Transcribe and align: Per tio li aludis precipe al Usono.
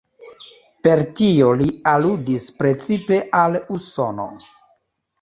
Per 0.87 1.01
tio 1.19 1.51
li 1.59 1.69
aludis 1.93 2.49
precipe 2.65 3.23
al 3.45 3.63
Usono. 3.81 4.31